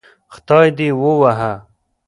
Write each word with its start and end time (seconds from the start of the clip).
خدای 0.33 0.67
دې 0.77 0.89
ووهه 0.99 1.53